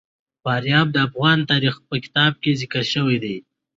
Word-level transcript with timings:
فاریاب 0.43 0.87
د 0.93 0.97
افغان 1.07 1.39
تاریخ 1.51 1.75
په 1.89 1.95
کتابونو 2.03 2.39
کې 2.41 2.57
ذکر 2.61 2.83
شوی 2.93 3.17
دي. 3.23 3.37